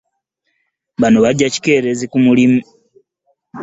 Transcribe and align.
Bonna 0.99 1.19
bagya 1.23 1.47
kikeerezi 1.53 2.05
ku 2.11 2.17
mulimu. 2.25 2.59